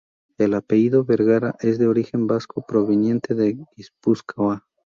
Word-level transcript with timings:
El 0.39 0.55
apellido 0.55 1.03
Vergara 1.05 1.53
es 1.59 1.77
de 1.77 1.85
origen 1.87 2.25
vasco 2.25 2.65
proveniente 2.67 3.35
de 3.35 3.59
Guipúzcoa. 3.77 4.65